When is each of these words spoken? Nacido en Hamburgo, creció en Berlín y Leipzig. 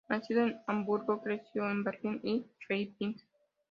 Nacido 0.09 0.41
en 0.47 0.57
Hamburgo, 0.65 1.21
creció 1.21 1.69
en 1.69 1.83
Berlín 1.83 2.19
y 2.23 2.47
Leipzig. 2.67 3.23